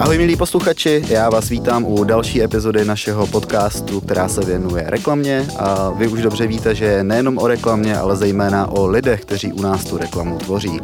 [0.00, 5.48] Ahoj milí posluchači, já vás vítám u další epizody našeho podcastu, která se věnuje reklamě
[5.58, 9.52] a vy už dobře víte, že je nejenom o reklamě, ale zejména o lidech, kteří
[9.52, 10.80] u nás tu reklamu tvoří.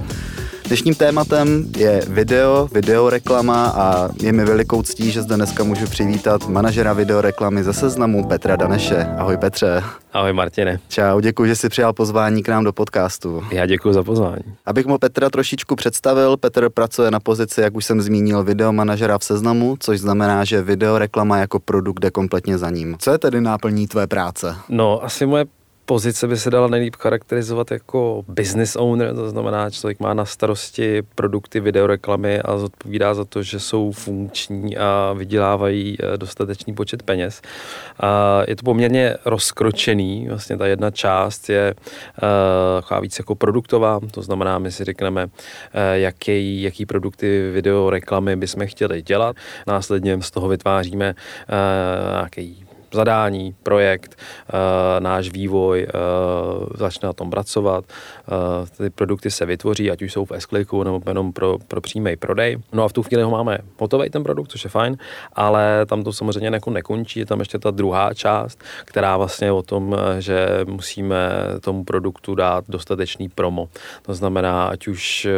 [0.66, 6.48] Dnešním tématem je video, videoreklama a je mi velikou ctí, že zde dneska můžu přivítat
[6.48, 9.06] manažera videoreklamy ze seznamu Petra Daneše.
[9.18, 9.82] Ahoj Petře.
[10.12, 10.80] Ahoj Martine.
[10.88, 13.42] Čau, děkuji, že jsi přijal pozvání k nám do podcastu.
[13.50, 14.42] Já děkuji za pozvání.
[14.66, 19.24] Abych mu Petra trošičku představil, Petr pracuje na pozici, jak už jsem zmínil, videomanažera v
[19.24, 22.96] seznamu, což znamená, že videoreklama jako produkt jde kompletně za ním.
[22.98, 24.56] Co je tedy náplní tvé práce?
[24.68, 25.44] No, asi moje
[25.86, 30.24] pozice by se dala nejlíp charakterizovat jako business owner, to znamená, že člověk má na
[30.24, 37.02] starosti produkty videoreklamy a zodpovídá za to, že jsou funkční a vydělávají eh, dostatečný počet
[37.02, 37.42] peněz.
[38.00, 41.74] A je to poměrně rozkročený, vlastně ta jedna část je
[42.92, 45.30] uh, víc jako produktová, to znamená, my si řekneme, uh,
[45.92, 49.36] jaký, jaký produkty videoreklamy bychom chtěli dělat.
[49.66, 51.14] Následně z toho vytváříme
[52.10, 59.46] nějaký zadání, projekt, uh, náš vývoj, uh, začne na tom pracovat, uh, ty produkty se
[59.46, 60.48] vytvoří, ať už jsou v s
[60.84, 62.58] nebo jenom pro, pro přímý prodej.
[62.72, 64.96] No a v tu chvíli ho máme hotový ten produkt, což je fajn,
[65.32, 69.62] ale tam to samozřejmě jako nekončí, je tam ještě ta druhá část, která vlastně o
[69.62, 71.18] tom, že musíme
[71.60, 73.68] tomu produktu dát dostatečný promo.
[74.02, 75.28] To znamená, ať už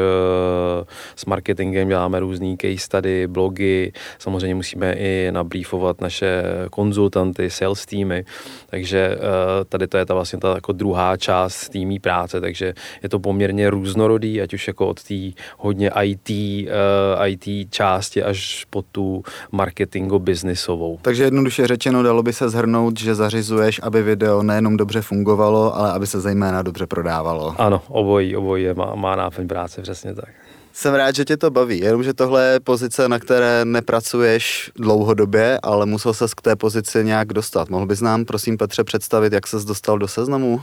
[1.17, 8.25] s marketingem děláme různý case study, blogy, samozřejmě musíme i nabrýfovat naše konzultanty, sales týmy,
[8.71, 13.09] takže uh, tady to je ta vlastně ta jako druhá část týmí práce, takže je
[13.09, 15.15] to poměrně různorodý, ať už jako od té
[15.59, 19.23] hodně IT, eh, IT části až po tu
[19.53, 20.99] marketingo biznisovou.
[21.03, 25.93] Takže jednoduše řečeno dalo by se zhrnout, že zařizuješ, aby video nejenom dobře fungovalo, ale
[25.93, 27.55] aby se zejména dobře prodávalo.
[27.59, 30.48] Ano, obojí, obojí je, má, má náplň práce, přesně tak.
[30.79, 35.87] Jsem rád, že tě to baví, jenomže tohle je pozice, na které nepracuješ dlouhodobě, ale
[35.87, 37.69] musel ses k té pozici nějak dostat.
[37.69, 40.61] Mohl bys nám, prosím Petře, představit, jak ses dostal do seznamu?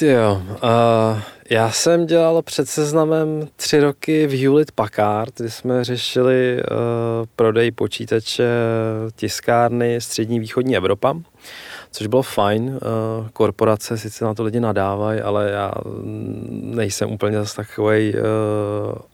[0.00, 1.20] Jo, uh,
[1.50, 6.76] já jsem dělal před seznamem tři roky v Hewlett Packard, kdy jsme řešili uh,
[7.36, 8.48] prodej počítače
[9.16, 11.14] tiskárny střední východní Evropa
[11.90, 12.78] což bylo fajn.
[12.82, 15.72] Eh, korporace sice na to lidi nadávají, ale já
[16.50, 18.20] nejsem úplně zase takový uh,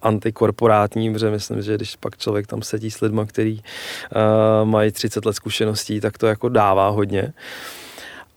[0.03, 5.25] antikorporátní, protože myslím, že když pak člověk tam sedí s lidmi, kteří uh, mají 30
[5.25, 7.33] let zkušeností, tak to jako dává hodně.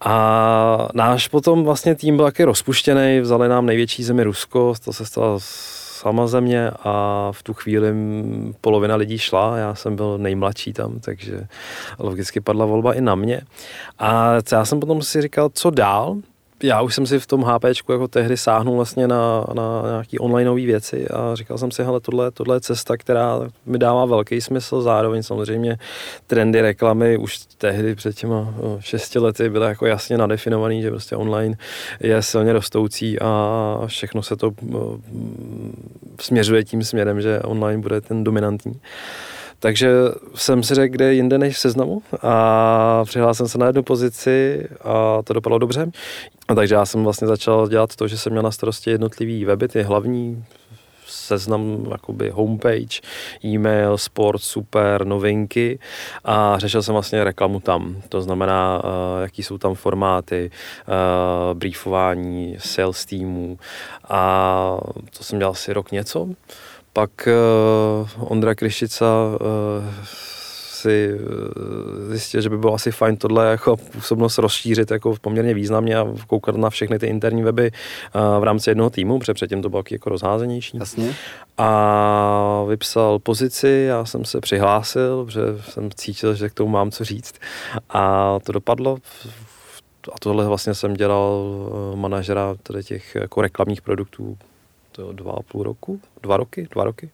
[0.02, 5.06] A náš potom vlastně tým byl taky rozpuštěný, vzali nám největší zemi Rusko, to se
[5.06, 5.40] stalo
[5.98, 7.94] sama země a v tu chvíli
[8.62, 11.48] polovina lidí šla, já jsem byl nejmladší tam, takže
[12.00, 13.42] logicky padla volba i na mě.
[14.00, 16.18] A já jsem potom si říkal, co dál,
[16.64, 20.62] já už jsem si v tom HP jako tehdy sáhnul vlastně na, na nějaké onlineové
[20.62, 24.82] věci a říkal jsem si, hele, tohle, tohle je cesta, která mi dává velký smysl,
[24.82, 25.78] zároveň samozřejmě
[26.28, 31.58] trendy reklamy už tehdy před těma šesti lety byly jako jasně nadefinovaný, že prostě online
[32.00, 34.52] je silně rostoucí a všechno se to
[36.22, 38.80] směřuje tím směrem, že online bude ten dominantní.
[39.60, 39.92] Takže
[40.36, 44.68] jsem si řekl, kde jinde než v seznamu a přihlásil jsem se na jednu pozici
[44.82, 45.92] a to dopadlo dobře.
[46.56, 49.84] Takže já jsem vlastně začal dělat to, že jsem měl na starosti jednotlivý weby, ty
[49.84, 50.46] hlavní
[51.08, 53.02] seznam jakoby homepage,
[53.46, 55.80] e-mail, sport, super, novinky
[56.24, 58.02] a řešil jsem vlastně reklamu tam.
[58.10, 60.52] To znamená, uh, jaký jsou tam formáty,
[60.88, 63.60] uh, briefování sales týmů
[64.10, 64.78] a
[65.18, 66.30] to jsem dělal asi rok něco.
[66.98, 70.06] Pak uh, Ondra Kryšica uh,
[70.78, 75.98] si eh, zjistil, že by bylo asi fajn tohle jako působnost rozšířit jako poměrně významně
[75.98, 77.72] a koukat na všechny ty interní weby
[78.40, 80.78] v rámci jednoho týmu, protože předtím to bylo jako rozházenější.
[80.78, 81.16] Jasně.
[81.58, 87.04] A vypsal pozici, já jsem se přihlásil, protože jsem cítil, že k tomu mám co
[87.04, 87.36] říct.
[87.90, 88.98] A to dopadlo
[90.14, 91.46] a tohle vlastně jsem dělal
[91.96, 94.38] manažera tedy těch jako reklamních produktů
[94.98, 97.10] to dva a půl roku, dva roky, dva roky.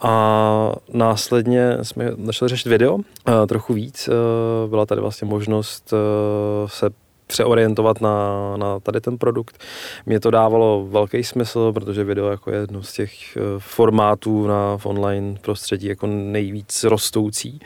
[0.00, 3.02] A následně jsme začali řešit video uh,
[3.48, 4.08] trochu víc.
[4.08, 6.90] Uh, byla tady vlastně možnost uh, se
[7.26, 9.58] přeorientovat na, na tady ten produkt.
[10.06, 14.86] Mě to dávalo velký smysl, protože video jako je jedno z těch formátů na v
[14.86, 17.60] online prostředí jako nejvíc rostoucí.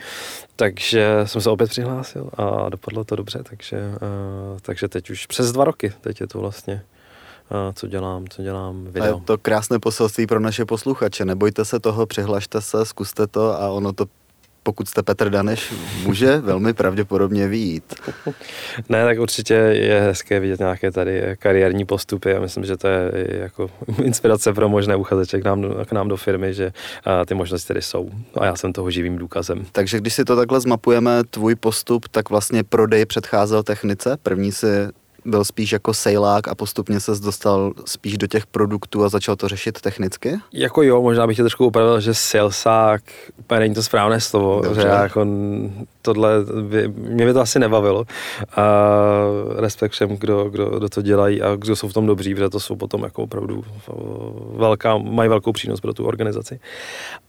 [0.55, 3.91] Takže jsem se opět přihlásil a dopadlo to dobře, takže,
[4.61, 6.81] takže teď už přes dva roky, teď je to vlastně
[7.73, 9.03] co dělám, co dělám video.
[9.03, 11.25] A je to krásné poselství pro naše posluchače.
[11.25, 14.05] Nebojte se toho, přihlašte se, zkuste to a ono to
[14.63, 15.73] pokud jste Petr Daneš,
[16.03, 17.95] může velmi pravděpodobně výjít.
[18.89, 23.11] Ne, tak určitě je hezké vidět nějaké tady kariérní postupy a myslím, že to je
[23.29, 23.69] jako
[24.03, 26.71] inspirace pro možné uchazeče k nám, k nám do firmy, že
[27.25, 28.09] ty možnosti tady jsou
[28.39, 29.65] a já jsem toho živým důkazem.
[29.71, 34.17] Takže když si to takhle zmapujeme, tvůj postup, tak vlastně prodej předcházel technice.
[34.23, 34.67] První si
[35.29, 39.47] byl spíš jako sejlák a postupně se dostal spíš do těch produktů a začal to
[39.47, 40.39] řešit technicky?
[40.53, 43.01] Jako jo, možná bych tě trošku upravil, že salesák
[43.39, 44.81] úplně není to správné slovo, Dobře.
[44.81, 45.25] že jako
[46.01, 46.29] tohle,
[46.61, 48.05] by, mě by to asi nebavilo.
[48.55, 48.65] A
[49.55, 52.59] respekt všem, kdo, kdo, kdo, to dělají a kdo jsou v tom dobří, protože to
[52.59, 53.63] jsou potom jako opravdu
[54.55, 56.59] velká, mají velkou přínos pro tu organizaci.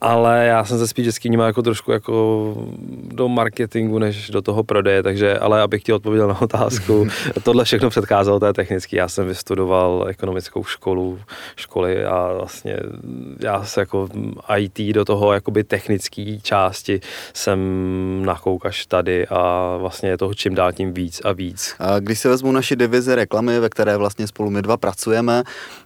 [0.01, 2.55] Ale já jsem se spíš vždycky vnímal jako trošku jako
[3.03, 7.09] do marketingu, než do toho prodeje, takže, ale abych ti odpověděl na otázku,
[7.43, 8.97] tohle všechno předcházelo té technické.
[8.97, 11.19] Já jsem vystudoval ekonomickou školu,
[11.57, 12.77] školy a vlastně
[13.41, 14.09] já se jako
[14.57, 17.01] IT do toho jakoby technické části
[17.35, 17.61] jsem
[18.25, 21.75] nakoukal až tady a vlastně je toho čím dál tím víc a víc.
[21.79, 25.43] A když si vezmu naši divizi reklamy, ve které vlastně spolu my dva pracujeme,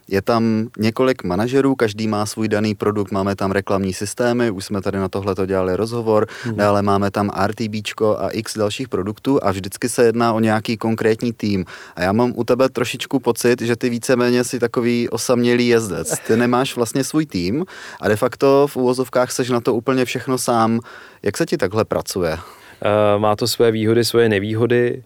[0.08, 4.80] je tam několik manažerů, každý má svůj daný produkt, máme tam reklamní systémy, už jsme
[4.80, 6.56] tady na tohle to dělali rozhovor, hmm.
[6.56, 11.32] dále máme tam RTB a x dalších produktů a vždycky se jedná o nějaký konkrétní
[11.32, 11.64] tým.
[11.96, 16.18] A já mám u tebe trošičku pocit, že ty víceméně si takový osamělý jezdec.
[16.26, 17.64] Ty nemáš vlastně svůj tým
[18.00, 20.80] a de facto v úvozovkách seš na to úplně všechno sám.
[21.22, 22.38] Jak se ti takhle pracuje?
[22.84, 25.02] Uh, má to své výhody, svoje nevýhody.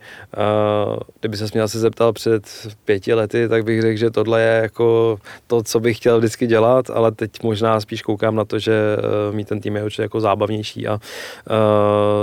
[0.89, 2.43] Uh, kdyby se mě asi zeptal před
[2.85, 6.91] pěti lety, tak bych řekl, že tohle je jako to, co bych chtěl vždycky dělat,
[6.91, 8.97] ale teď možná spíš koukám na to, že
[9.29, 10.99] uh, mít ten tým je určitě jako zábavnější a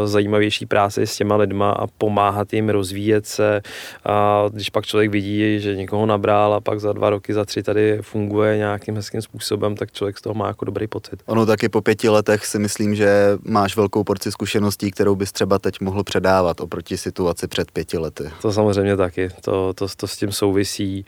[0.06, 3.62] zajímavější práce s těma lidma a pomáhat jim rozvíjet se.
[4.06, 7.64] A když pak člověk vidí, že někoho nabral a pak za dva roky, za tři
[7.64, 11.24] tady funguje nějakým hezkým způsobem, tak člověk z toho má jako dobrý pocit.
[11.26, 15.45] Ono taky po pěti letech si myslím, že máš velkou porci zkušeností, kterou bys třeba
[15.60, 18.24] teď mohl předávat oproti situaci před pěti lety.
[18.42, 21.06] To samozřejmě taky, to, to, to s tím souvisí.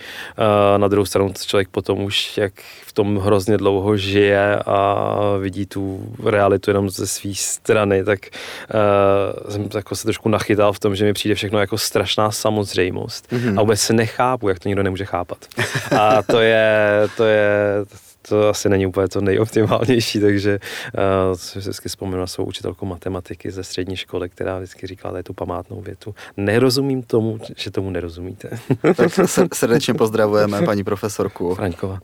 [0.78, 2.54] Na druhou stranu člověk potom už, jak
[2.86, 5.06] v tom hrozně dlouho žije a
[5.40, 8.20] vidí tu realitu jenom ze své strany, tak
[9.50, 13.32] jsem jako se trošku nachytal v tom, že mi přijde všechno jako strašná samozřejmost.
[13.32, 13.60] Mm-hmm.
[13.60, 15.38] A vůbec se nechápu, jak to nikdo nemůže chápat.
[16.00, 17.86] A to je, to je,
[18.30, 20.60] to asi není úplně to nejoptimálnější, takže
[21.30, 25.24] uh, si vždycky vzpomínám na svou učitelku matematiky ze střední školy, která vždycky říkala tady
[25.24, 26.16] tu památnou větu.
[26.38, 28.50] Nerozumím tomu, že tomu nerozumíte.
[29.38, 31.56] tak srdečně pozdravujeme paní profesorku.
[31.56, 32.00] Franková.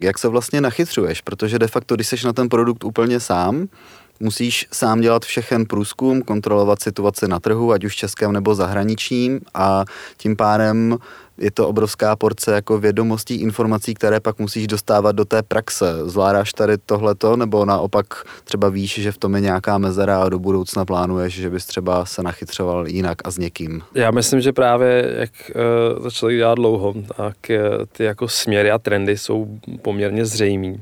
[0.00, 1.20] Jak se vlastně nachytřuješ?
[1.20, 3.68] Protože de facto, když jsi na ten produkt úplně sám,
[4.20, 9.84] musíš sám dělat všechen průzkum, kontrolovat situaci na trhu, ať už českém nebo zahraničním a
[10.16, 10.98] tím pádem
[11.38, 15.86] je to obrovská porce jako vědomostí, informací, které pak musíš dostávat do té praxe.
[16.04, 18.06] Zvládáš tady tohleto, nebo naopak
[18.44, 22.04] třeba víš, že v tom je nějaká mezera a do budoucna plánuješ, že bys třeba
[22.04, 23.82] se nachytřoval jinak a s někým?
[23.94, 25.30] Já myslím, že právě jak
[25.96, 30.80] uh, to člověk dělá dlouho, tak uh, ty jako směry a trendy jsou poměrně zřejmý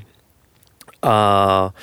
[1.05, 1.73] a, a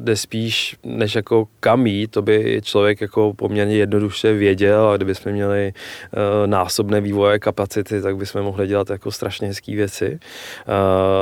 [0.00, 5.32] jde spíš, než jako kam jít, to by člověk jako poměrně jednoduše věděl a kdybychom
[5.32, 10.18] měli uh, násobné vývoje kapacity, tak bychom mohli dělat jako strašně hezké věci.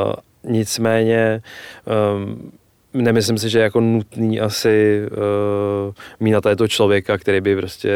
[0.06, 0.12] Uh,
[0.52, 1.42] nicméně
[2.16, 2.52] um,
[2.94, 7.92] nemyslím si, že je jako nutný asi uh, mít na to člověka, který by prostě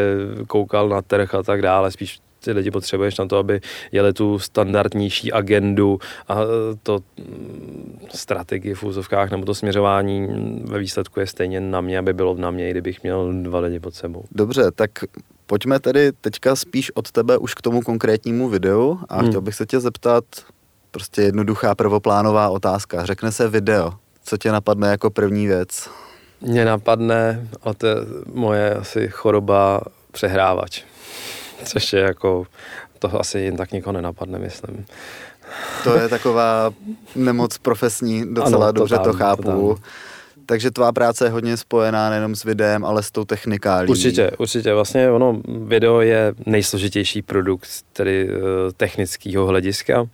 [0.47, 3.61] koukal na trh a tak dále, spíš ty lidi potřebuješ na to, aby
[3.93, 5.99] jeli tu standardnější agendu
[6.29, 6.37] a
[6.83, 10.29] to mm, strategii v úzovkách nebo to směřování
[10.65, 13.95] ve výsledku je stejně na mě, aby bylo na mě, kdybych měl dva lidi pod
[13.95, 14.25] sebou.
[14.33, 14.91] Dobře, tak
[15.47, 19.29] pojďme tedy teďka spíš od tebe už k tomu konkrétnímu videu a hmm.
[19.29, 20.25] chtěl bych se tě zeptat
[20.91, 23.05] prostě jednoduchá prvoplánová otázka.
[23.05, 23.93] Řekne se video.
[24.25, 25.91] Co tě napadne jako první věc?
[26.41, 27.95] Mně napadne, a to je
[28.33, 29.81] moje asi choroba
[30.13, 30.83] přehrávač
[31.65, 32.47] což je jako,
[32.99, 34.87] to asi jen tak nikoho nenapadne, myslím.
[35.85, 36.71] To je taková
[37.17, 39.43] nemoc profesní, docela ano, dobře totální, to chápu.
[39.43, 39.75] Totální.
[40.49, 43.89] Takže tvá práce je hodně spojená nejenom s videem, ale s tou technikálí.
[43.89, 44.75] Určitě, určitě.
[44.75, 48.33] Vlastně ono, video je nejsložitější produkt, tedy uh,
[48.77, 50.01] technického hlediska.
[50.01, 50.09] Uh,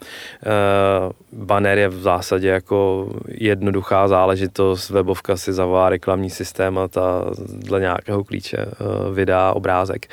[1.32, 7.80] banner je v zásadě jako jednoduchá záležitost, webovka si zavolá reklamní systém a ta dle
[7.80, 10.06] nějakého klíče uh, vydá obrázek.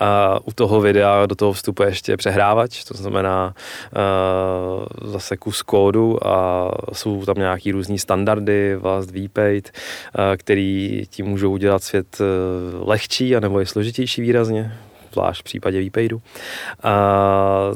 [0.00, 3.54] Uh, u toho videa do toho vstupuje ještě přehrávač, to znamená
[5.04, 9.72] zase kus kódu a jsou tam nějaký různý standardy, vlast VPay, být,
[10.36, 12.24] který ti můžou udělat svět eh,
[12.84, 14.72] lehčí, anebo je složitější výrazně.
[15.12, 16.22] zvlášť v případě výpejdu.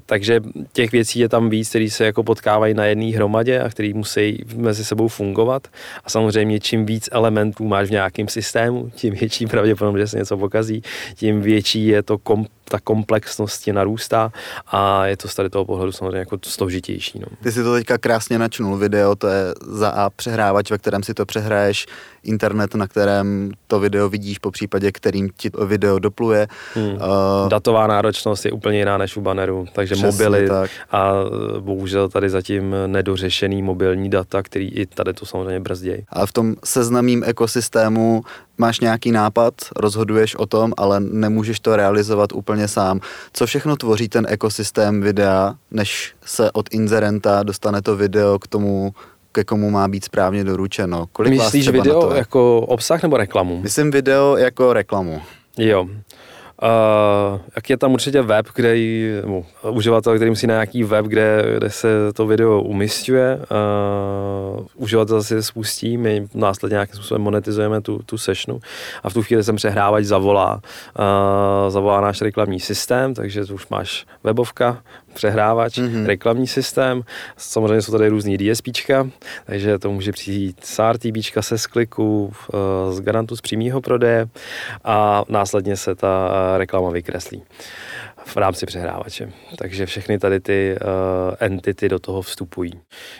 [0.06, 0.40] takže
[0.72, 4.44] těch věcí je tam víc, které se jako potkávají na jedné hromadě a které musí
[4.56, 5.68] mezi sebou fungovat.
[6.04, 10.36] A samozřejmě čím víc elementů máš v nějakém systému, tím větší pravděpodobnost, že se něco
[10.36, 10.82] pokazí,
[11.14, 14.32] tím větší je to kom, ta komplexnost narůstá
[14.66, 17.18] a je to z tady toho pohledu samozřejmě jako složitější.
[17.18, 17.26] No.
[17.42, 21.14] Ty si to teďka krásně načnul video, to je za A přehrávač, ve kterém si
[21.14, 21.86] to přehraješ,
[22.22, 26.48] internet, na kterém to video vidíš, po případě kterým ti video dopluje.
[26.74, 26.92] Hmm.
[26.92, 30.70] Uh, Datová náročnost je úplně jiná než u banneru, takže mobily tak.
[30.92, 31.12] a
[31.60, 36.04] bohužel tady zatím nedořešený mobilní data, který i tady to samozřejmě brzdějí.
[36.08, 38.22] A v tom seznamím ekosystému
[38.58, 43.00] máš nějaký nápad, rozhoduješ o tom, ale nemůžeš to realizovat úplně sám.
[43.32, 48.94] Co všechno tvoří ten ekosystém videa, než se od inzerenta dostane to video k tomu
[49.32, 51.06] ke komu má být správně doručeno.
[51.12, 53.60] Kolik Myslíš video jako obsah nebo reklamu?
[53.62, 55.22] Myslím video jako reklamu.
[55.58, 55.88] Jo.
[57.56, 58.74] Jak je tam určitě web, kde
[59.22, 63.38] nebo uživatel, který musí na nějaký web, kde, kde se to video umistuje.
[64.58, 68.60] Uh, uživatel si spustí, my následně nějakým způsobem monetizujeme tu, tu sessionu
[69.02, 73.68] a v tu chvíli sem přehrávač zavolá, uh, zavolá náš reklamní systém, takže tu už
[73.68, 74.82] máš webovka,
[75.16, 76.06] přehrávač, mm-hmm.
[76.06, 77.02] reklamní systém.
[77.36, 79.08] Samozřejmě jsou tady různý DSPčka,
[79.46, 82.32] takže to může přijít z RTBčka se skliku,
[82.90, 84.28] z garantu z přímého prodeje
[84.84, 87.42] a následně se ta reklama vykreslí
[88.26, 89.32] v rámci přehrávače.
[89.58, 92.72] Takže všechny tady ty uh, entity do toho vstupují.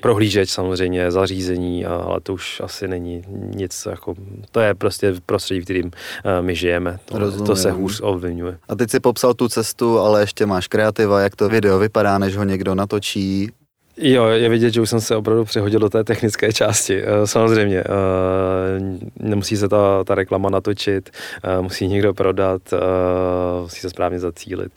[0.02, 3.22] Prohlížeč samozřejmě, zařízení, ale to už asi není
[3.54, 4.14] nic jako,
[4.50, 5.90] to je prostě prostředí, v kterým uh,
[6.40, 6.98] my žijeme.
[7.04, 7.46] To, Rozumím.
[7.46, 8.58] to se hůř ovlivňuje.
[8.68, 12.36] A teď si popsal tu cestu, ale ještě máš kreativa, jak to video vypadá, než
[12.36, 13.50] ho někdo natočí,
[13.98, 17.02] Jo, je vidět, že už jsem se opravdu přehodil do té technické části.
[17.02, 17.84] Eh, samozřejmě, eh,
[19.16, 21.10] nemusí se ta, ta reklama natočit,
[21.44, 22.62] eh, musí někdo prodat,
[23.62, 24.72] musí se správně zacílit,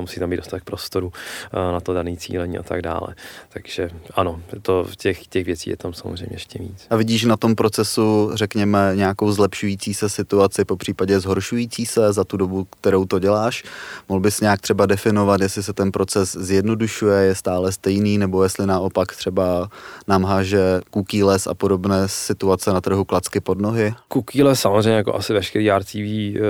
[0.00, 1.12] musí tam být dostatek prostoru
[1.52, 3.14] na to dané cílení a tak dále.
[3.52, 6.86] Takže ano, to, těch, těch věcí je tam samozřejmě ještě víc.
[6.90, 12.24] A vidíš na tom procesu, řekněme, nějakou zlepšující se situaci, po případě zhoršující se za
[12.24, 13.64] tu dobu, kterou to děláš?
[14.08, 18.66] Mohl bys nějak třeba definovat, jestli se ten proces zjednodušuje, je stále stejný, nebo jestli
[18.66, 19.68] naopak třeba
[20.08, 20.80] nám háže
[21.22, 23.94] les a podobné situace na trhu klacky pod nohy?
[24.42, 26.40] les samozřejmě jako asi veškerý RTV e,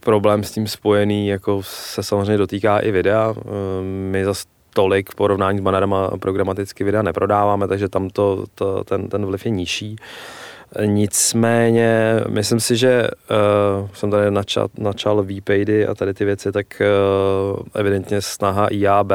[0.00, 3.34] problém s tím spojený jako se samozřejmě dotýká i videa.
[3.38, 3.42] E,
[3.82, 4.44] my zase
[4.74, 9.44] tolik v porovnání s banerama programaticky videa neprodáváme, takže tam to, to, ten, ten vliv
[9.44, 9.96] je nižší.
[10.84, 16.66] Nicméně, myslím si, že uh, jsem tady načal, načal VPaydy a tady ty věci, tak
[16.80, 19.12] uh, evidentně snaha IAB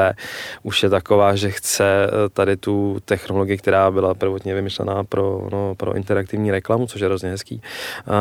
[0.62, 5.74] už je taková, že chce eh, tady tu technologii, která byla prvotně vymyšlená pro, no,
[5.74, 7.60] pro interaktivní reklamu, což je hrozně hezký,
[8.06, 8.12] uh,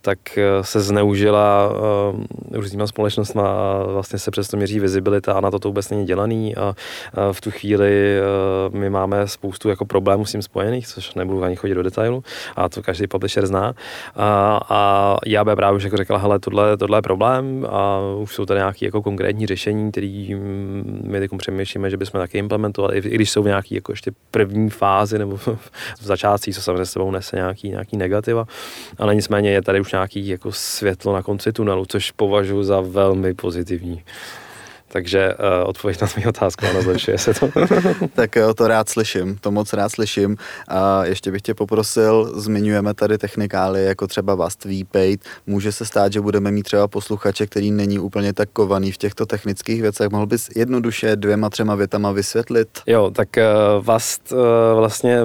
[0.00, 0.18] tak
[0.62, 2.20] se zneužila uh,
[2.52, 6.56] různýma společnostmi a vlastně se přesto měří vizibilita a na to to vůbec není dělaný
[6.56, 8.18] a, uh, v tu chvíli
[8.68, 12.22] uh, my máme spoustu jako problémů s tím spojených, což nebudu ani chodit do detailu,
[12.56, 13.74] a to každý publisher zná.
[14.16, 18.34] A, a já bych právě už jako řekla, hele, tohle, tohle je problém a už
[18.34, 20.28] jsou tady nějaké jako konkrétní řešení, které
[21.02, 24.70] my teď přemýšlíme, že bychom taky implementovali, i když jsou v nějaké jako ještě první
[24.70, 25.36] fázi nebo
[26.00, 28.46] v začátcích, co samozřejmě s sebou nese nějaký, nějaký negativa,
[28.98, 33.34] ale nicméně je tady už nějaký jako světlo na konci tunelu, což považuji za velmi
[33.34, 34.02] pozitivní.
[34.96, 37.48] Takže uh, odpověď na tvou otázku, ano, zlepšuje se to.
[38.14, 40.36] tak jo, to rád slyším, to moc rád slyším.
[40.68, 45.24] A ještě bych tě poprosil, zmiňujeme tady technikály, jako třeba Vast VPaid.
[45.46, 49.26] Může se stát, že budeme mít třeba posluchače, který není úplně tak kovaný v těchto
[49.26, 50.08] technických věcech.
[50.10, 52.68] Mohl bys jednoduše dvěma, třema větama vysvětlit?
[52.86, 54.38] Jo, tak uh, Vast uh,
[54.76, 55.20] vlastně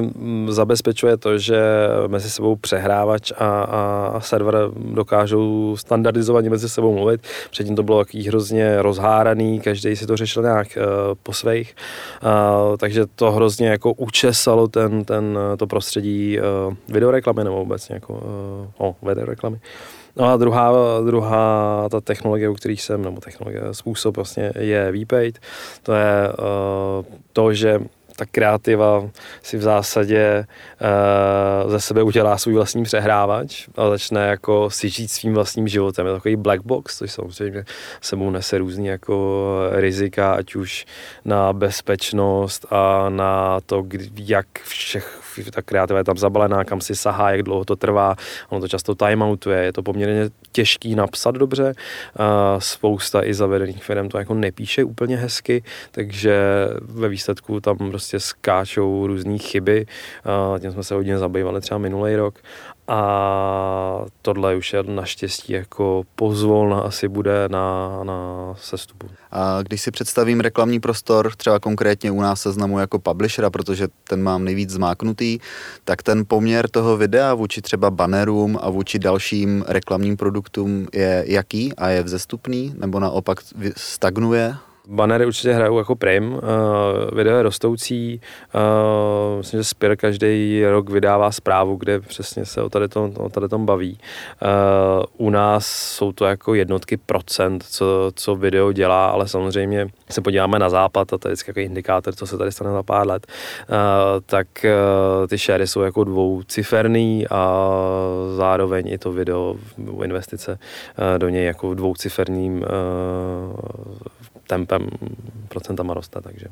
[0.48, 1.62] zabezpečuje to, že
[2.08, 7.22] mezi sebou přehrávač a, a server dokážou standardizovaně mezi sebou mluvit.
[7.52, 10.84] Předtím to bylo takový hrozně rozháraný, každý si to řešil nějak uh,
[11.24, 11.76] po svých,
[12.24, 17.90] uh, takže to hrozně jako učesalo ten, ten, eh, to prostředí uh, videoreklamy nebo vůbec
[17.90, 19.60] jako, uh, o, videoreklamy.
[20.16, 20.72] No a druhá,
[21.06, 25.40] druhá ta technologie, u kterých jsem, nebo technologie, způsob vlastně je VPaid.
[25.84, 27.80] To je uh, to, že
[28.22, 29.10] ta kreativa
[29.42, 30.46] si v zásadě
[31.66, 36.06] uh, ze sebe udělá svůj vlastní přehrávač a začne jako si žít svým vlastním životem.
[36.06, 37.66] Je to takový black box, což samozřejmě
[38.02, 40.86] sebou nese různý jako rizika, ať už
[41.26, 43.84] na bezpečnost a na to,
[44.16, 48.16] jak všech ta kreativa je tam zabalená, kam si sahá, jak dlouho to trvá,
[48.50, 51.74] ono to často timeoutuje, je to poměrně těžký napsat dobře,
[52.60, 58.28] spousta i zavedených firm to jako nepíše úplně hezky, takže ve výsledku tam prostě prostě
[58.28, 59.86] skáčou různé chyby,
[60.60, 62.40] tím jsme se hodně zabývali třeba minulý rok
[62.88, 69.08] a tohle už je naštěstí jako pozvolna asi bude na, na sestupu.
[69.32, 74.24] A když si představím reklamní prostor, třeba konkrétně u nás seznamu jako publishera, protože ten
[74.24, 75.40] mám nejvíc zmáknutý,
[75.86, 81.76] tak ten poměr toho videa vůči třeba bannerům a vůči dalším reklamním produktům je jaký
[81.76, 83.40] a je vzestupný, nebo naopak
[83.78, 84.56] stagnuje?
[84.88, 86.40] Banery určitě hrajou jako prim, uh,
[87.14, 88.22] video je rostoucí,
[88.56, 93.30] uh, myslím, že Spir každý rok vydává zprávu, kde přesně se o tady tom, o
[93.30, 94.00] tady tom baví.
[94.42, 100.22] Uh, u nás jsou to jako jednotky procent, co, co video dělá, ale samozřejmě se
[100.22, 103.08] podíváme na západ, a to je vždycky jako indikátor, co se tady stane za pár
[103.08, 103.28] let,
[103.70, 103.76] uh,
[104.26, 107.68] tak uh, ty share jsou jako dvouciferný a
[108.36, 109.56] zároveň i to video,
[110.04, 112.68] investice uh, do něj jako dvouciferným uh,
[114.52, 114.84] tempem
[115.48, 116.52] procentama roste, takže,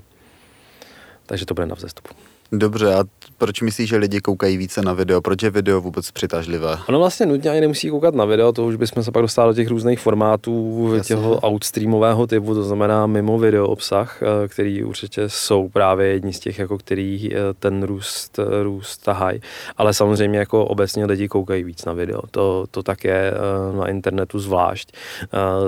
[1.27, 2.15] takže to bude na vzestupu.
[2.51, 3.03] Dobře, a
[3.37, 5.21] proč myslíš, že lidi koukají více na video?
[5.21, 6.77] Proč je video vůbec přitažlivé?
[6.89, 9.55] Ono vlastně nutně ani nemusí koukat na video, to už bychom se pak dostali do
[9.55, 11.07] těch různých formátů Jasně.
[11.07, 16.39] těho outstreamového typu, to znamená mimo video obsah, eh, který určitě jsou právě jedni z
[16.39, 19.41] těch, jako který eh, ten růst, eh, růst tahají.
[19.77, 23.33] Ale samozřejmě jako obecně lidi koukají víc na video, to, to tak je
[23.77, 24.91] na internetu zvlášť.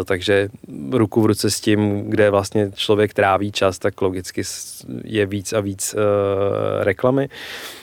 [0.05, 0.49] Takže
[0.91, 4.41] ruku v ruce s tím, kde vlastně člověk tráví čas, tak logicky
[5.03, 5.95] je víc a víc
[6.79, 7.29] reklamy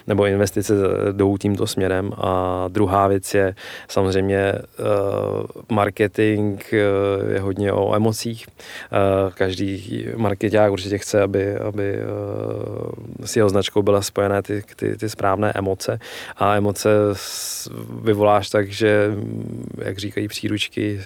[0.06, 0.74] nebo investice
[1.12, 2.12] jdou tímto směrem.
[2.16, 3.54] A druhá věc je
[3.88, 4.86] samozřejmě uh,
[5.68, 8.46] marketing uh, je hodně o emocích.
[9.34, 11.98] Každý marketák určitě chce, aby, aby
[13.24, 15.98] s jeho značkou byla spojené ty, ty, ty správné emoce
[16.36, 16.90] a emoce
[18.02, 19.10] vyvoláš tak, že,
[19.78, 21.00] jak říkají příručky,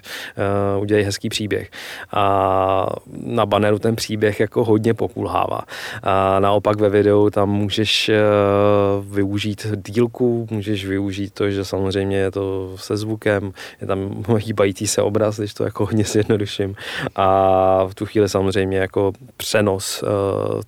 [0.79, 1.71] udělají hezký příběh.
[2.13, 2.87] A
[3.27, 5.61] na banneru ten příběh jako hodně pokulhává.
[6.03, 12.31] A naopak ve videu tam můžeš uh, využít dílku, můžeš využít to, že samozřejmě je
[12.31, 16.75] to se zvukem, je tam hýbající se obraz, když to jako hodně zjednoduším.
[17.17, 20.09] A v tu chvíli samozřejmě jako přenos uh,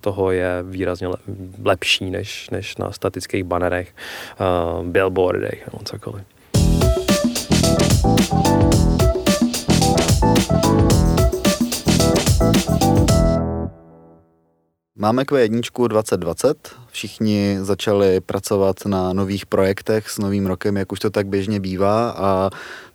[0.01, 1.07] toho je výrazně
[1.63, 3.95] lepší než, než na statických banerech,
[4.79, 6.23] uh, billboardech nebo cokoliv.
[14.97, 21.09] Máme Q1 2020, všichni začali pracovat na nových projektech s novým rokem, jak už to
[21.09, 22.49] tak běžně bývá a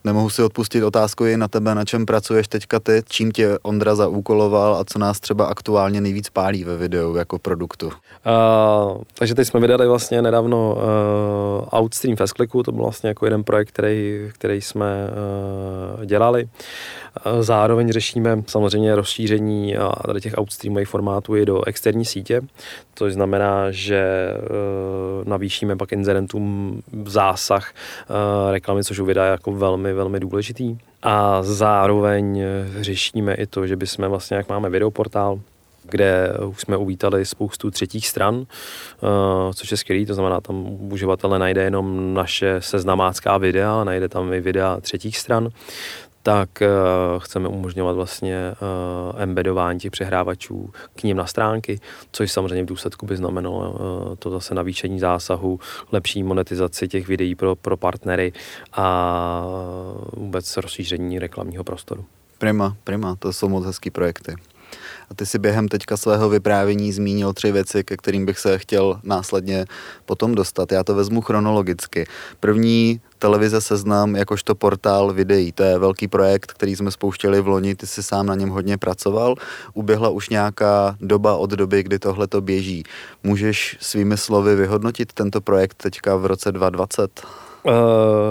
[0.05, 3.95] nemohu si odpustit otázku i na tebe, na čem pracuješ teďka ty, čím tě Ondra
[3.95, 7.87] zaúkoloval a co nás třeba aktuálně nejvíc pálí ve videu jako produktu.
[7.87, 7.93] Uh,
[9.15, 13.69] takže teď jsme vydali vlastně nedávno uh, Outstream Fastclicku, to byl vlastně jako jeden projekt,
[13.69, 15.09] který, který jsme
[15.97, 16.49] uh, dělali.
[17.41, 22.41] Zároveň řešíme samozřejmě rozšíření uh, tady těch outstreamových formátů i do externí sítě,
[22.95, 30.21] což znamená, že uh, navýšíme pak inzerentům zásah uh, reklamy, což uvidá jako velmi, velmi
[30.21, 30.79] důležitý.
[31.03, 32.43] A zároveň
[32.81, 35.41] řešíme i to, že bychom vlastně, jak máme videoportál,
[35.83, 38.45] kde už jsme uvítali spoustu třetích stran,
[39.55, 44.41] což je skvělý, to znamená, tam uživatel najde jenom naše seznamácká videa, najde tam i
[44.41, 45.49] videa třetích stran,
[46.23, 46.69] tak uh,
[47.19, 51.81] chceme umožňovat vlastně uh, embedování těch přehrávačů k ním na stránky,
[52.13, 55.61] což samozřejmě v důsledku by znamenalo uh, to zase navýšení zásahu,
[55.93, 58.33] lepší monetizaci těch videí pro, pro partnery
[58.73, 59.45] a
[60.13, 62.05] vůbec rozšíření reklamního prostoru.
[62.39, 64.35] Prima, prima, to jsou moc hezký projekty.
[65.11, 69.01] A ty si během teďka svého vyprávění zmínil tři věci, ke kterým bych se chtěl
[69.03, 69.65] následně
[70.05, 70.73] potom dostat.
[70.73, 72.07] Já to vezmu chronologicky.
[72.41, 75.53] První televize Seznam jakožto portál videí.
[75.53, 78.79] To je velký projekt, který jsme spouštěli v loni, ty jsi sám na něm hodně
[78.79, 79.35] pracoval.
[79.75, 82.83] Uběhla už nějaká doba od doby, kdy tohle to běží.
[83.23, 87.23] Můžeš svými slovy vyhodnotit tento projekt teďka v roce 2020?
[87.63, 87.73] Uh,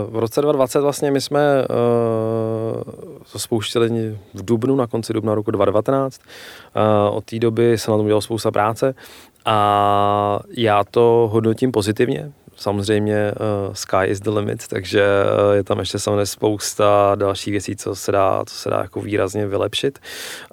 [0.09, 2.81] v roce 2020 vlastně my jsme uh,
[3.31, 6.21] to spouštěli v Dubnu, na konci dubna roku 2019.
[6.75, 8.95] Uh, od té doby se na tom dělalo spousta práce
[9.45, 15.79] a já to hodnotím pozitivně, samozřejmě uh, sky is the limit, takže uh, je tam
[15.79, 19.99] ještě samozřejmě spousta dalších věcí, co se dá, co se dá jako výrazně vylepšit.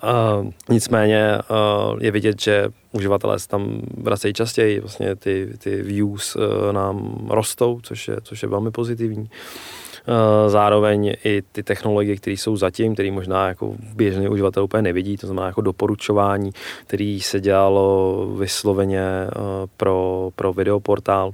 [0.02, 6.36] Uh, nicméně uh, je vidět, že uživatelé se tam vracejí častěji, vlastně ty, ty views
[6.36, 6.42] uh,
[6.72, 9.30] nám rostou, což je, což je velmi pozitivní.
[10.46, 15.26] zároveň i ty technologie, které jsou zatím, které možná jako běžný uživatel úplně nevidí, to
[15.26, 16.50] znamená jako doporučování,
[16.86, 19.02] který se dělalo vysloveně
[19.76, 21.30] pro, pro videoportál.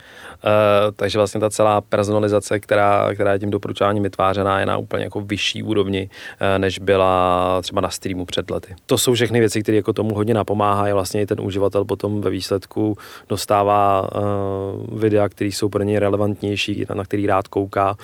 [0.97, 5.21] Takže vlastně ta celá personalizace, která, která je tím doporučováním vytvářená, je na úplně jako
[5.21, 6.11] vyšší úrovni,
[6.59, 8.75] než byla třeba na streamu před lety.
[8.87, 10.93] To jsou všechny věci, které jako tomu hodně napomáhají.
[10.93, 12.97] Vlastně i ten uživatel potom ve výsledku
[13.29, 17.97] dostává uh, videa, které jsou pro něj relevantnější, na který rád kouká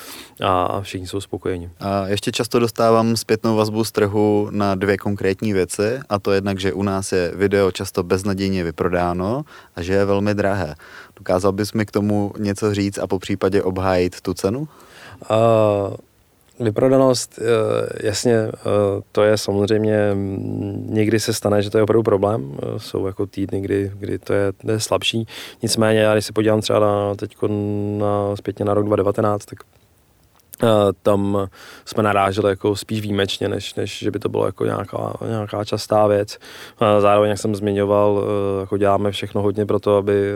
[0.45, 1.71] a všichni jsou spokojeni.
[1.81, 6.61] A ještě často dostávám zpětnou vazbu z trhu na dvě konkrétní věci a to jednak,
[6.61, 9.45] že u nás je video často beznadějně vyprodáno
[9.77, 10.75] a že je velmi drahé.
[11.19, 14.69] Dokázal bys mi k tomu něco říct a po případě obhájit tu cenu?
[15.31, 15.97] Uh,
[16.61, 18.53] Vyprodanost, eh, jasně, eh,
[19.13, 20.17] to je samozřejmě,
[20.87, 24.33] někdy se stane, že to je opravdu problém, eh, jsou jako týdny, kdy, kdy to
[24.33, 25.27] je, to je slabší,
[25.63, 27.37] nicméně, já když se podívám třeba na, teď
[27.99, 29.59] na, zpětně na rok 2019, tak
[31.03, 31.49] tam
[31.85, 36.07] jsme naráželi jako spíš výjimečně, než, než že by to bylo jako nějaká, nějaká častá
[36.07, 36.39] věc.
[37.01, 38.25] Zároveň, jak jsem zmiňoval,
[38.61, 40.33] jako děláme všechno hodně pro to, aby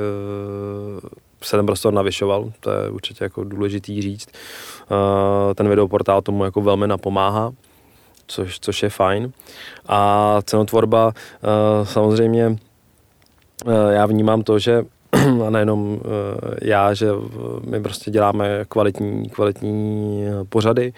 [1.42, 4.28] se ten prostor navyšoval, to je určitě jako důležitý říct.
[5.54, 7.52] Ten videoportál tomu jako velmi napomáhá,
[8.26, 9.32] což, což je fajn.
[9.88, 11.12] A cenotvorba
[11.82, 12.56] samozřejmě
[13.90, 14.84] já vnímám to, že
[15.46, 16.00] a nejenom
[16.62, 17.08] já, že
[17.70, 20.92] my prostě děláme kvalitní, kvalitní pořady,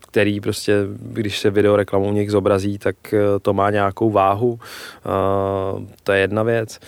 [0.00, 2.96] který prostě, když se video reklamou někdo zobrazí, tak
[3.42, 4.58] to má nějakou váhu.
[6.04, 6.78] To je jedna věc.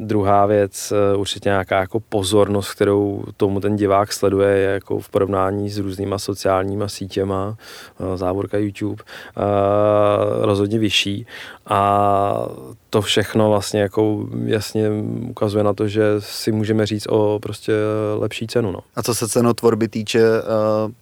[0.00, 5.08] Druhá věc, eh, určitě nějaká jako pozornost, kterou tomu ten divák sleduje, je jako v
[5.08, 7.56] porovnání s různýma sociálníma sítěma,
[8.00, 9.40] eh, závorka YouTube, eh,
[10.46, 11.26] rozhodně vyšší.
[11.66, 12.46] A
[12.90, 14.90] to všechno vlastně jako jasně
[15.28, 17.72] ukazuje na to, že si můžeme říct o prostě
[18.18, 18.72] lepší cenu.
[18.72, 18.80] No.
[18.96, 20.20] A co se cenotvorby týče,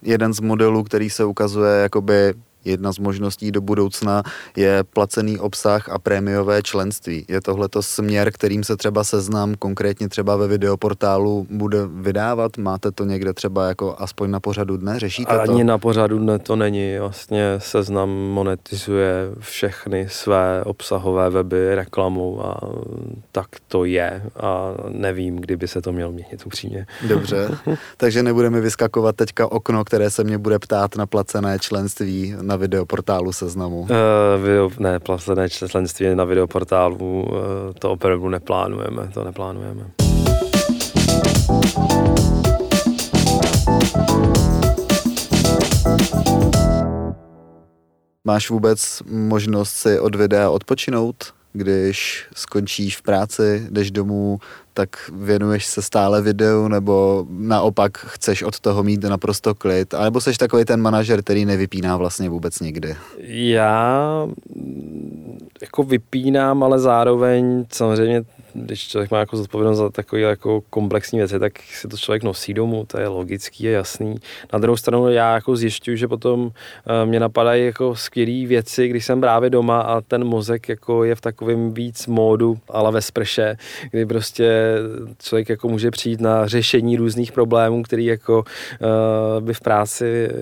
[0.03, 4.23] jeden z modelů, který se ukazuje jakoby Jedna z možností do budoucna
[4.57, 7.25] je placený obsah a prémiové členství.
[7.29, 12.59] Je tohleto směr, kterým se třeba seznam konkrétně třeba ve videoportálu bude vydávat?
[12.59, 14.99] Máte to někde třeba jako aspoň na pořadu dne?
[14.99, 15.53] Řešíte Ani to?
[15.53, 16.99] Ani na pořadu dne to není.
[16.99, 22.61] Vlastně seznam monetizuje všechny své obsahové weby reklamou a
[23.33, 26.87] tak to je a nevím, kdyby se to mělo měnit upřímně.
[27.09, 27.49] Dobře,
[27.97, 33.33] takže nebudeme vyskakovat teďka okno, které se mě bude ptát na placené členství na videoportálu
[33.33, 33.81] seznamu?
[33.81, 33.89] Uh,
[34.43, 37.37] video, ne, placené členství na videoportálu, uh,
[37.79, 39.85] to opravdu neplánujeme, to neplánujeme.
[48.25, 54.39] Máš vůbec možnost si od videa odpočinout, když skončíš v práci, jdeš domů,
[54.75, 60.39] tak věnuješ se stále videu, nebo naopak chceš od toho mít naprosto klid, anebo jsi
[60.39, 62.97] takový ten manažer, který nevypíná vlastně vůbec nikdy?
[63.29, 64.29] Já
[65.61, 68.25] jako vypínám, ale zároveň samozřejmě
[68.65, 72.55] když člověk má jako zodpovědnost za takové jako komplexní věci, tak si to člověk nosí
[72.55, 74.17] domů, to je logický a jasný.
[74.53, 76.51] Na druhou stranu já jako zjišťuju, že potom uh,
[77.05, 81.21] mě napadají jako skvělé věci, když jsem právě doma a ten mozek jako je v
[81.21, 83.57] takovém víc módu, ale ve sprše,
[83.91, 84.75] kdy prostě
[85.19, 90.39] člověk jako může přijít na řešení různých problémů, který jako uh, by v práci uh,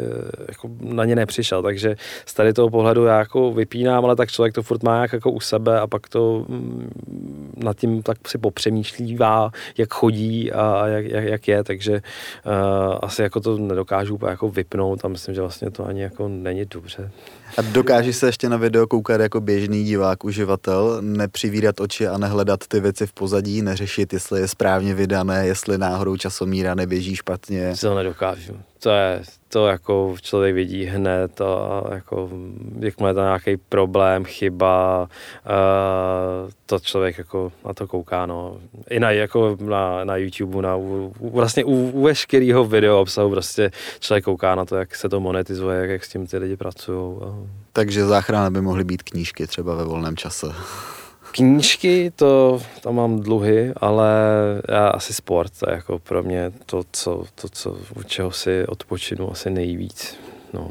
[0.48, 1.62] jako na ně nepřišel.
[1.62, 5.30] Takže z tady toho pohledu já jako vypínám, ale tak člověk to furt má jako
[5.30, 6.90] u sebe a pak to mm,
[7.56, 13.22] nad tím tak si popřemýšlívá, jak chodí a jak, jak, jak je, takže uh, asi
[13.22, 17.10] jako to nedokážu úplně jako vypnout a myslím, že vlastně to ani jako není dobře.
[17.58, 22.66] A dokážeš se ještě na video koukat jako běžný divák, uživatel, nepřivídat oči a nehledat
[22.68, 27.74] ty věci v pozadí, neřešit, jestli je správně vydané, jestli náhodou časomíra neběží špatně?
[27.80, 28.56] To nedokážu.
[28.78, 32.30] To je, to jako člověk vidí hned a jako
[32.78, 35.08] jakmile je to nějaký problém, chyba,
[35.46, 38.58] uh, to člověk jako na to kouká, no.
[38.90, 43.70] I na, jako na, na YouTube, na, u, vlastně u, u veškerého video obsahu prostě
[44.00, 47.16] člověk kouká na to, jak se to monetizuje, jak, jak s tím ty lidi pracují.
[47.72, 50.46] Takže záchrana by mohly být knížky třeba ve volném čase.
[51.36, 54.10] Knížky, to tam mám dluhy, ale
[54.68, 58.66] já asi sport, to je jako pro mě to, co, to, co, u čeho si
[58.66, 60.16] odpočinu asi nejvíc.
[60.52, 60.70] No.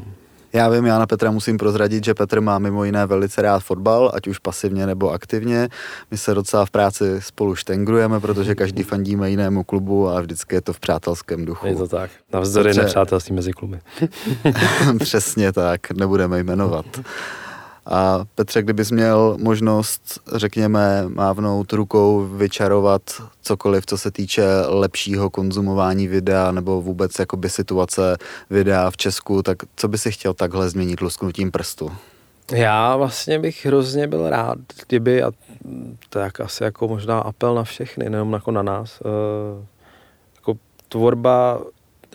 [0.52, 4.10] Já vím, já na Petra musím prozradit, že Petr má mimo jiné velice rád fotbal,
[4.14, 5.68] ať už pasivně nebo aktivně.
[6.10, 10.60] My se docela v práci spolu štengrujeme, protože každý fandíme jinému klubu a vždycky je
[10.60, 11.66] to v přátelském duchu.
[11.66, 12.82] Je to tak, navzdory Petře...
[12.82, 13.80] nepřátelství mezi kluby.
[14.98, 16.86] Přesně tak, nebudeme jmenovat.
[17.86, 23.02] A Petře, kdybys měl možnost, řekněme, mávnout rukou, vyčarovat
[23.42, 28.16] cokoliv, co se týče lepšího konzumování videa nebo vůbec jakoby situace
[28.50, 31.90] videa v Česku, tak co by si chtěl takhle změnit lusknutím prstu?
[32.52, 35.32] Já vlastně bych hrozně byl rád, kdyby, a
[36.16, 39.64] je asi jako možná apel na všechny, nejenom jako na nás, uh,
[40.36, 40.54] jako
[40.88, 41.60] tvorba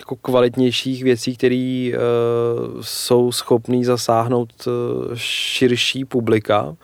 [0.01, 4.73] jako kvalitnějších věcí, které uh, jsou schopné zasáhnout uh,
[5.15, 6.63] širší publika.
[6.63, 6.75] Uh,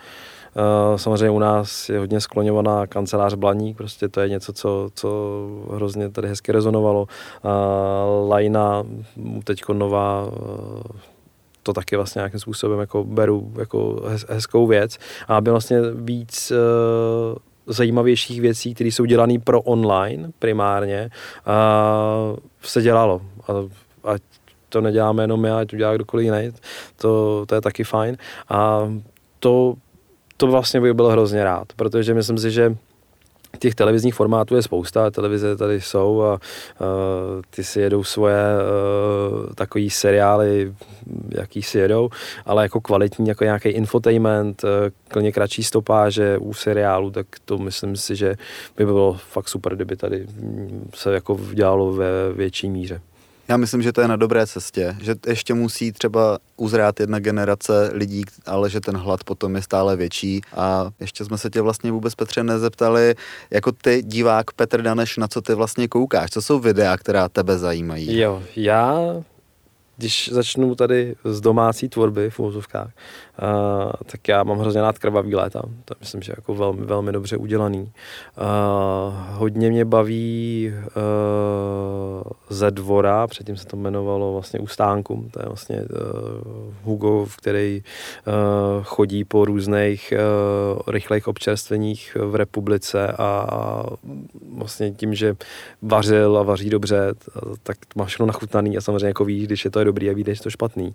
[0.95, 5.09] samozřejmě u nás je hodně skloňovaná kancelář Blaník, prostě to je něco, co, co
[5.73, 7.01] hrozně tady hezky rezonovalo.
[7.01, 8.83] Uh, Lajna,
[9.43, 10.31] teď nová uh,
[11.63, 17.37] to taky vlastně nějakým způsobem jako beru jako hezkou věc a aby vlastně víc uh,
[17.67, 21.09] zajímavějších věcí, které jsou dělané pro online primárně,
[22.61, 23.21] se dělalo.
[23.47, 23.51] A,
[24.11, 24.15] a
[24.69, 26.51] to neděláme jenom já, ať to dělá kdokoliv jiný,
[26.95, 28.17] to, to je taky fajn.
[28.49, 28.91] A
[29.39, 29.73] to,
[30.37, 32.75] to vlastně bych byl hrozně rád, protože myslím si, že
[33.59, 36.37] těch televizních formátů je spousta, televize tady jsou a uh,
[37.49, 40.73] ty si jedou svoje uh, takový seriály,
[41.29, 42.09] jaký si jedou,
[42.45, 44.69] ale jako kvalitní, jako nějaký infotainment, uh,
[45.07, 48.35] klidně kratší stopáže u seriálu, tak to myslím si, že
[48.77, 50.27] by bylo fakt super, kdyby tady
[50.95, 53.01] se jako dělalo ve větší míře.
[53.47, 57.89] Já myslím, že to je na dobré cestě, že ještě musí třeba uzrát jedna generace
[57.93, 60.41] lidí, ale že ten hlad potom je stále větší.
[60.55, 63.15] A ještě jsme se tě vlastně vůbec, Petře, nezeptali,
[63.51, 66.29] jako ty divák Petr Daneš, na co ty vlastně koukáš?
[66.29, 68.19] Co jsou videa, která tebe zajímají?
[68.19, 68.99] Jo, já
[69.97, 72.89] když začnu tady z domácí tvorby v úvozovkách,
[73.41, 75.61] uh, tak já mám hrozně rád krvavý léta.
[75.85, 77.81] To myslím, že jako velmi, velmi dobře udělaný.
[77.81, 77.87] Uh,
[79.31, 85.81] hodně mě baví uh, ze dvora, předtím se to jmenovalo vlastně Ustánku, to je vlastně
[85.81, 85.87] uh,
[86.83, 87.83] Hugo, který
[88.27, 88.33] uh,
[88.83, 93.83] chodí po různých uh, rychlých občerstveních v republice a, a
[94.57, 95.35] vlastně tím, že
[95.81, 97.13] vařil a vaří dobře,
[97.63, 100.39] tak má všechno nachutnaný a samozřejmě jako ví, když je to dobrý a ví, když
[100.39, 100.93] je to špatný.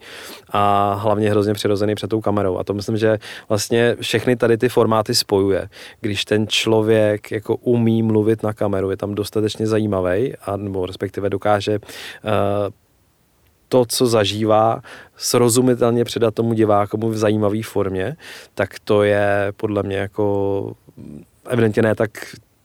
[0.52, 2.58] A hlavně hrozně přirozený před tou kamerou.
[2.58, 5.68] A to myslím, že vlastně všechny tady ty formáty spojuje.
[6.00, 11.30] Když ten člověk jako umí mluvit na kameru, je tam dostatečně zajímavý, a nebo respektive
[11.30, 12.30] dokáže uh,
[13.68, 14.80] to, co zažívá,
[15.16, 18.16] srozumitelně předat tomu divákomu v zajímavé formě,
[18.54, 20.76] tak to je podle mě jako
[21.48, 22.10] evidentně ne tak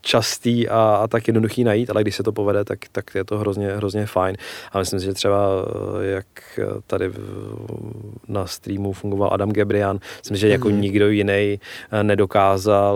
[0.07, 3.37] častý a, a tak jednoduchý najít, ale když se to povede, tak, tak je to
[3.37, 4.35] hrozně, hrozně fajn.
[4.71, 5.47] A myslím si, že třeba
[6.01, 6.25] eh, jak
[6.87, 7.11] tady
[8.27, 10.81] na streamu fungoval Adam Gebrian, myslím, že jako mm.
[10.81, 11.59] nikdo jiný
[11.91, 12.95] eh, nedokázal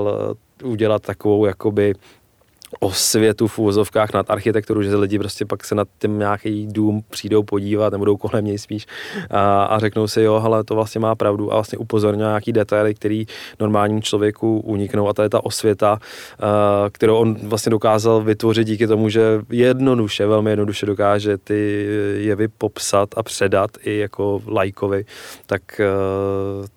[0.61, 1.93] eh, udělat takovou jakoby
[2.79, 7.43] osvětu v úvozovkách nad architekturu, že lidi prostě pak se nad tím nějaký dům přijdou
[7.43, 8.87] podívat, nebo jdou kolem něj spíš
[9.29, 12.93] a, a řeknou si, jo, ale to vlastně má pravdu a vlastně upozorňuje nějaký detaily,
[12.93, 13.25] který
[13.59, 15.99] normálnímu člověku uniknou a to je ta osvěta,
[16.91, 23.09] kterou on vlastně dokázal vytvořit díky tomu, že jednoduše, velmi jednoduše dokáže ty jevy popsat
[23.17, 25.05] a předat i jako lajkovi,
[25.45, 25.81] tak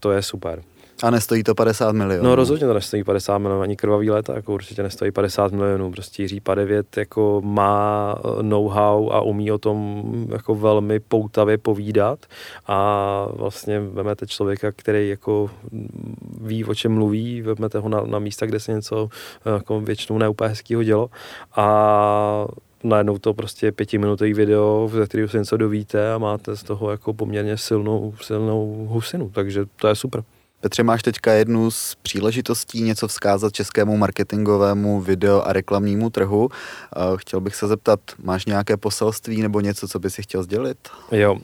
[0.01, 0.74] to je super.
[1.05, 2.25] A nestojí to 50 milionů.
[2.29, 5.91] No rozhodně to nestojí 50 milionů, ani krvavý léta, jako určitě nestojí 50 milionů.
[5.91, 12.19] Prostě Jiří Padevět jako má eh, know-how a umí o tom jako velmi poutavě povídat
[12.67, 15.51] a vlastně vemete člověka, který jako
[16.41, 19.09] ví, o čem mluví, vemete ho na, na místa, kde se něco
[19.47, 21.11] eh, jako většinou neúplně hezkýho dělo
[21.57, 22.47] a
[22.85, 27.13] najednou to prostě pětiminutový video, ze kterého se něco dovíte a máte z toho jako
[27.13, 30.23] poměrně silnou, silnou husinu, takže to je super.
[30.65, 36.49] Petře, máš teďka jednu z příležitostí něco vzkázat českému marketingovému video a reklamnímu trhu.
[37.17, 40.79] Chtěl bych se zeptat, máš nějaké poselství nebo něco, co by si chtěl sdělit?
[41.13, 41.41] Jo, uh,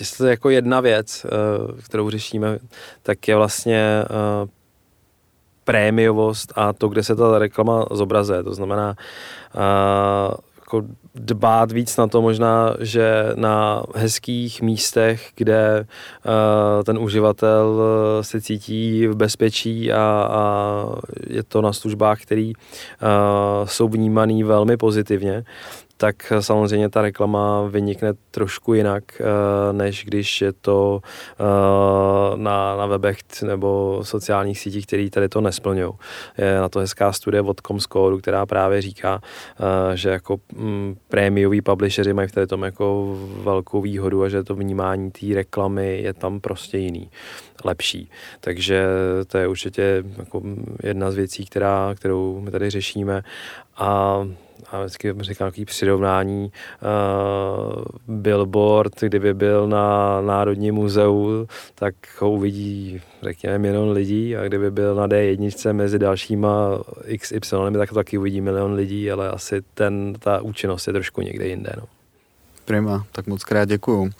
[0.00, 2.58] jestli jako jedna věc, uh, kterou řešíme,
[3.02, 4.04] tak je vlastně
[5.64, 8.42] prémiovost a to, kde se ta reklama zobrazuje.
[8.42, 8.94] To znamená,
[10.66, 10.82] jako
[11.14, 18.40] dbát víc na to možná, že na hezkých místech, kde uh, ten uživatel uh, se
[18.40, 20.42] cítí v bezpečí a, a
[21.26, 25.44] je to na službách, které uh, jsou vnímané velmi pozitivně,
[25.96, 32.86] tak samozřejmě ta reklama vynikne trošku jinak, eh, než když je to eh, na, na
[32.86, 35.92] webech nebo sociálních sítích, které tady to nesplňují.
[36.38, 41.62] Je na to hezká studie od Comscore, která právě říká, eh, že jako mm, prémioví
[41.62, 46.12] publisheři mají v tady tom jako velkou výhodu a že to vnímání té reklamy je
[46.12, 47.10] tam prostě jiný,
[47.64, 48.10] lepší.
[48.40, 48.86] Takže
[49.26, 50.42] to je určitě jako
[50.82, 53.22] jedna z věcí, která, kterou my tady řešíme.
[53.76, 54.20] A
[54.70, 63.00] a vždycky říkám takový přirovnání, uh, billboard, kdyby byl na Národním muzeu, tak ho uvidí,
[63.22, 66.78] řekněme, milion lidí a kdyby byl na D1 mezi dalšíma
[67.18, 71.48] XY, tak to taky uvidí milion lidí, ale asi ten, ta účinnost je trošku někde
[71.48, 71.72] jinde.
[71.76, 71.82] No.
[72.64, 74.10] Prima, tak moc krát děkuju.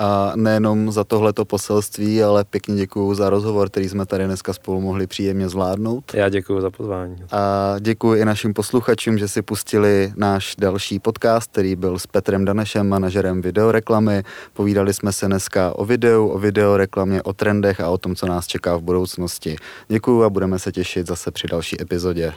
[0.00, 4.80] A nejenom za tohleto poselství, ale pěkně děkuji za rozhovor, který jsme tady dneska spolu
[4.80, 6.14] mohli příjemně zvládnout.
[6.14, 7.16] Já děkuji za pozvání.
[7.32, 12.44] A děkuji i našim posluchačům, že si pustili náš další podcast, který byl s Petrem
[12.44, 14.22] Danešem, manažerem videoreklamy.
[14.52, 18.46] Povídali jsme se dneska o videu, o videoreklamě, o trendech a o tom, co nás
[18.46, 19.56] čeká v budoucnosti.
[19.88, 22.32] Děkuji a budeme se těšit zase při další epizodě.